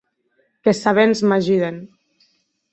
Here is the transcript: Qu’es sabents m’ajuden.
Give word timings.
Qu’es 0.67 0.79
sabents 0.87 1.23
m’ajuden. 1.33 1.81